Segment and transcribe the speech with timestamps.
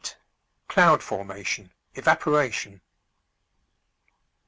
[0.67, 2.81] CLOUD FORMATION EVAPORATION.